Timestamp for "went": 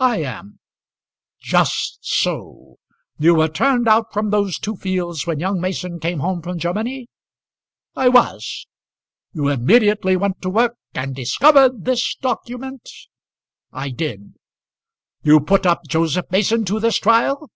10.16-10.42